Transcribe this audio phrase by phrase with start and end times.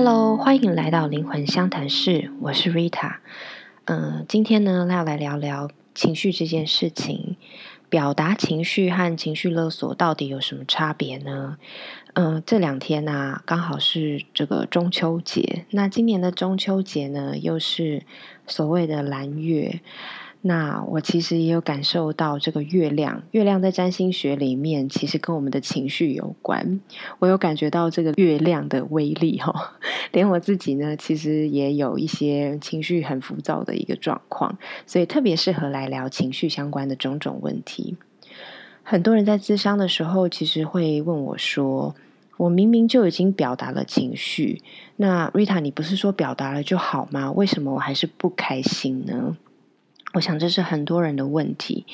[0.00, 3.16] Hello，欢迎来到灵魂相谈室，我是 Rita。
[3.86, 7.34] 嗯，今天呢，要来聊聊情绪这件事情。
[7.88, 11.58] 表达情绪和情绪勒索到底有什么差别呢？
[12.12, 15.64] 嗯，这两天呢，刚好是这个中秋节。
[15.70, 18.04] 那今年的中秋节呢，又是
[18.46, 19.80] 所谓的蓝月。
[20.40, 26.80] 那我其实也有感受到这个月亮，月亮在占星学里面其实跟我们的情绪有关。
[27.18, 29.74] 我有感觉到这个月亮的威力哈，
[30.12, 34.56] 连我自己呢，其实也有一些情绪很浮躁的一个状况，
[34.86, 37.96] 所以特别适合来聊情绪相关的种种问题。
[38.84, 41.96] 很多人在咨商的时候，其实会问我说
[42.38, 44.62] ：“我明明就已经表达了情绪，
[44.96, 47.32] 那 Rita，你不是说表达了就好吗？
[47.32, 49.36] 为什么我还是不开心呢？”
[50.14, 51.84] 我想这是很多人的问题。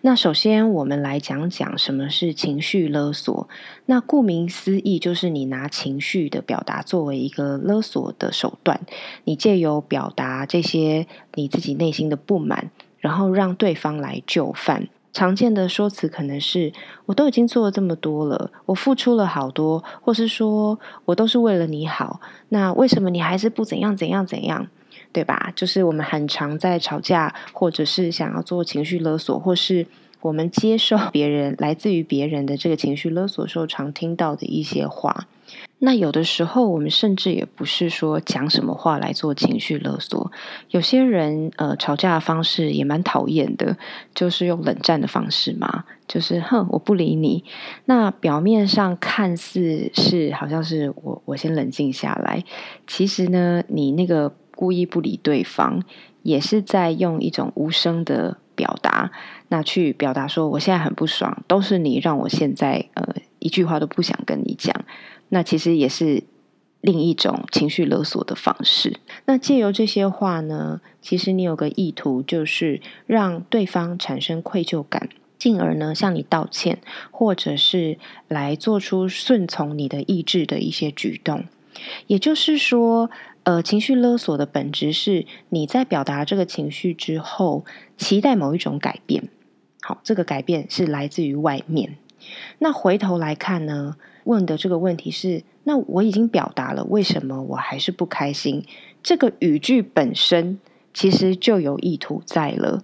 [0.00, 3.46] 那首先，我们来讲讲什么是情绪勒索。
[3.84, 8.80] 那顾名思义，就是你拿情绪的表达作为一个勒索的手段，
[9.24, 12.70] 你借由表达这些你自己内心的不满，
[13.00, 14.88] 然后让对方来就范。
[15.12, 16.72] 常见的说辞可能是
[17.06, 24.68] ：“我都已经做了这么多了，我付出了好多，或是说我都是为了你好，那为什么你还是不怎样怎样怎样？”
[25.12, 25.52] 对吧？
[25.56, 29.86] 就是我们很常在吵架，或者是想要做情绪勒索，或是
[30.20, 35.26] 我们接受别人来自于别人的这个情绪勒索时候，常听到的一些话。
[35.78, 40.30] 那有的时候，我们甚至也不是说讲什么话来做情绪勒索。
[40.70, 43.76] 有些人呃，吵架的方式也蛮讨厌的，
[44.14, 47.44] 就是用冷战的方式嘛，就是哼，我不理你。
[47.86, 52.44] 那表面上看似是好像是我我先冷静下来，
[52.86, 54.34] 其实呢，你那个。
[54.58, 55.84] 故意不理对方，
[56.24, 59.12] 也是在用一种无声的表达，
[59.50, 64.74] 那去表达说我现在很不爽，都是你让我现在呃一句话都不想跟你讲。
[65.28, 66.24] 那其实也是
[66.80, 68.98] 另一种情绪勒索的方式。
[69.26, 75.08] 那借由这些话呢，其实你有个意图，就是让对方产生愧疚感，
[75.38, 76.80] 进而呢向你道歉，
[77.12, 77.96] 或者是
[78.26, 81.44] 来做出顺从你的意志的一些举动。
[82.08, 83.08] 也就是说。
[83.48, 87.64] 呃，情绪勒索的本质是你在表达这个情绪之后，
[87.96, 89.30] 期待某一种改变。
[89.80, 91.96] 好，这个改变是来自于外面。
[92.58, 98.66] 那回头来看呢，问的这个问题是：那我已经表达了，为什么我还是不开心？
[99.02, 100.58] 这个语句本身
[100.92, 102.82] 其实就有意图在了。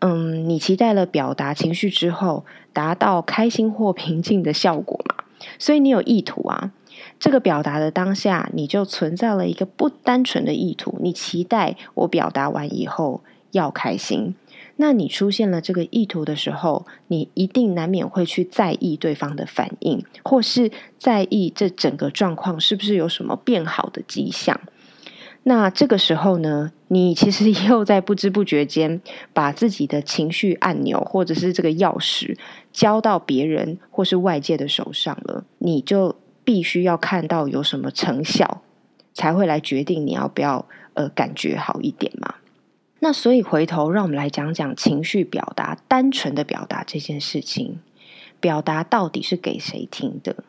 [0.00, 5.22] 嗯，你期待了表达情绪之后，达到开心或平静的效果嘛？
[5.60, 6.72] 所以你有意图啊。
[7.18, 10.98] 这个表达的当下，你就存在了一个不单纯的意图。
[11.00, 13.22] 你期待我表达完以后
[13.52, 14.34] 要开心，
[14.76, 24.60] 那你出现了这个意图的时候，你一定难免会去在意对方的反应，或是在意这整个状况是不是有什么变好的迹象。
[25.42, 29.00] 那这个时候呢，你其实又在不知不觉间
[29.32, 32.36] 把自己的情绪按钮或者是这个钥匙
[32.72, 36.14] 交到别人或是外界的手上了，你就。
[36.50, 38.60] 必须要看到有什么成效，
[39.14, 42.34] 才会来决定你要不要呃感觉好一点嘛。
[42.98, 47.78] 那所以回头让我们来讲讲情绪表达，单纯的表达这件事情，
[48.40, 50.42] 表达到底是给谁听的？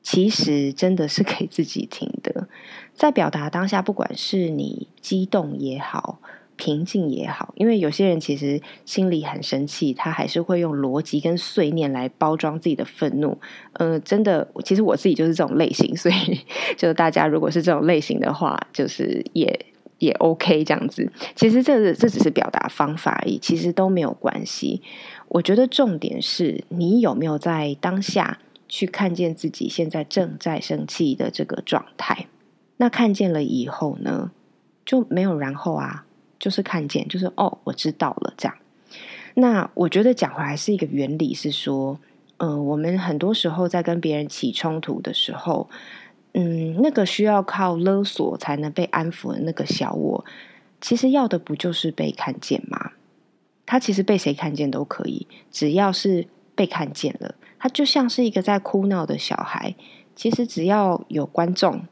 [0.00, 2.46] 其实真的是给自己听的。
[2.94, 6.20] 在表达当下，不管是你激动也好。
[6.64, 13.38] 平静也好，因为有些人其实心里很生气，他还是会用逻辑跟碎念来包装自己的愤怒。
[13.74, 16.40] 嗯，真的，其实我自己就是这种类型，所以
[16.78, 19.66] 就大家如果是这种类型的话，就是也
[19.98, 21.12] 也 OK 这样子。
[21.34, 24.80] 其实这这只是表达方法而已，其实都没有关系。
[25.28, 28.38] 我觉得重点是你有没有在当下
[28.70, 32.24] 去看见自己现在正在生气的这个状态。
[32.78, 34.30] 那看见了以后呢，
[34.86, 36.06] 就没有然后啊。
[36.38, 38.56] 就是看见，就是哦，我知道了，这样。
[39.36, 41.98] 那我觉得讲回来是一个原理，是说，
[42.36, 45.68] 嗯，我们很多时候在跟别人起冲突的时候，
[46.34, 50.24] 嗯，那个需要靠勒索才能被安抚的那个小我，
[50.80, 52.92] 其实要的不就是被看见吗？
[53.66, 59.74] 他其实被谁看见都可以，只要是被看见了，他就像是一个在哭闹的小孩。
[60.14, 61.86] 其实只要有观众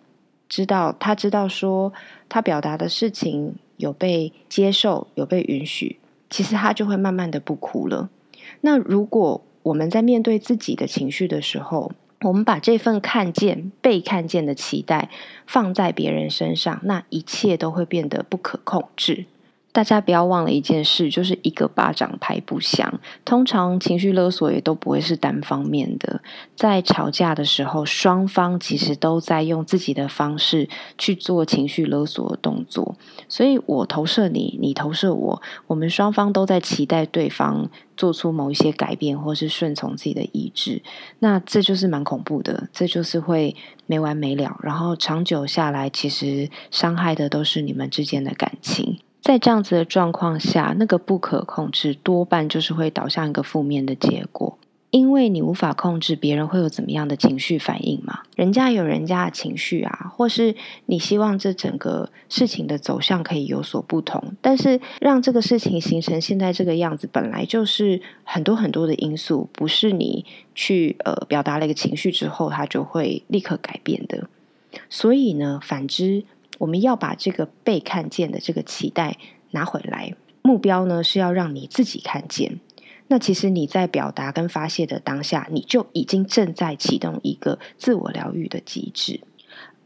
[0.49, 1.93] 知道，他知道说
[2.29, 3.57] 他表达的事情。
[3.83, 5.99] 有被接受，有被允许，
[6.31, 8.09] 其实他就会慢慢的不哭了。
[8.61, 11.91] 那如果我们在面对自己的情绪的时候，
[12.21, 15.11] 我们把这份看见、被看见的期待
[15.45, 19.27] 放在别人身上，那一切都会变得不可控制。
[19.73, 23.01] 大家不要忘了一件事，就是一个巴掌拍不响。
[23.25, 26.21] 通常情绪勒索也都不会是单方面的，
[26.55, 32.97] 在吵架的时候，双方其实都在用自己的方式去做情绪勒索的动作。
[33.29, 40.83] 所以我投射你，你投射我，我们双方都在期待对方做出某一些改变，或是顺从自己的意志。
[41.21, 48.99] 那这就是蛮恐怖的，这就是会没完没了，然后长久下来，其实伤害的都是你们之间的感情。
[49.23, 54.59] 在这样子的状况下，那个不可控制多半就是会导向一个负面的结果，
[54.91, 58.23] 因为你无法控制别人会有怎么样的情绪反应嘛。
[58.35, 70.27] 人家有人家的情绪啊，或是你希望这整个事情的走向可以有所不同，但是让这个事情形成现在这个样子，本来就是很多很多的因素，不是你
[70.57, 74.27] 去呃表达了一个情绪之后，它就会立刻改变的。
[74.91, 76.25] 所以呢，反之。
[76.63, 79.19] 我们要把这个被看见的这个期待
[79.51, 82.61] 拿回来，目标呢是要让你自己看见。
[83.09, 89.21] 那其实你在表达跟发泄的当下，你就已经正在启动一个自我疗愈的机制。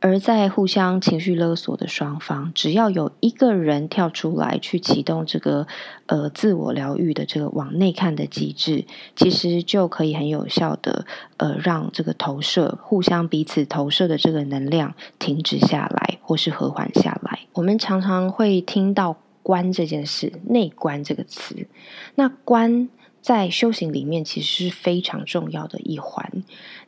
[0.07, 5.67] 而在互相情绪勒索的双方，只要有一个人跳出来去启动这个
[6.07, 8.85] 呃自我疗愈的这个往内看的机制，
[9.17, 11.05] 其实就可以很有效的
[11.39, 17.41] 呃让这个投射互相彼此投射的这个能量停止下来，或是和缓下来。
[17.55, 21.67] 我们常常会听到“观”这件事，“内观”这个词。
[22.15, 22.89] 那“观”
[23.21, 26.31] 在修行里面其实是非常重要的一环。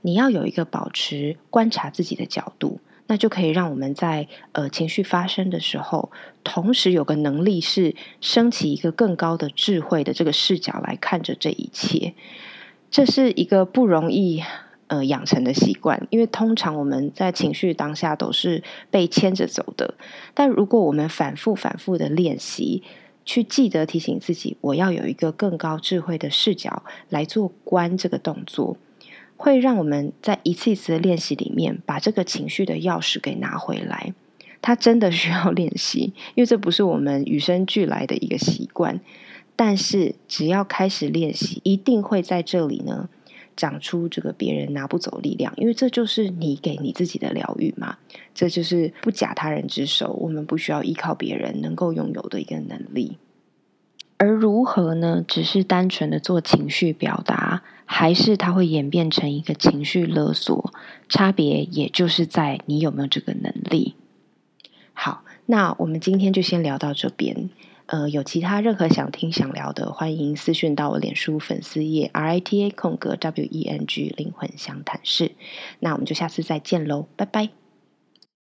[0.03, 2.79] 你要有一个保持观察自己的角度。
[3.09, 6.13] 那就可以让我们在呃情绪发生的时候，
[6.45, 12.15] 同时有个能力是升起一个更高的智慧的这个视角来看着这一切。
[12.91, 14.43] 这是一个不容易
[14.87, 19.95] 呃养成的习惯，因为通常我们在情绪当下都是被牵着走的。
[20.35, 22.83] 但如果我们反复反复的练习，
[23.25, 28.77] 去记得提醒自己，我要有一个更高智慧的视角来做观这个动作。
[29.39, 34.13] 会让我们在一次一次的练习里面，把这个情绪的钥匙给拿回来。
[34.61, 39.01] 它真的需要练习， 因为这不是我们与生俱来的一个习惯。
[39.55, 43.09] 但是只要开始练习，一定会在这里呢
[43.57, 47.97] 长出这个别人拿不走力量，因为这就是你给你自己的疗愈嘛。
[48.35, 53.19] 这就是不假他人之手，我们不需要依靠别人能够拥有的一个能力。
[54.19, 55.25] 而如何呢？
[55.27, 60.73] 只是单纯的做情绪表达，还是它会演变成一个情绪勒索？
[61.09, 63.95] 差别也就是在你有没有这个能力。
[64.93, 67.49] 好，那我们今天就先聊到这边。
[67.87, 75.33] 呃，有其他任何想听想聊的，欢迎私讯到我脸书粉丝页 R I T A 空格 W E N G 灵魂相谈室。
[75.79, 77.68] 那我们就下次再见喽，拜拜。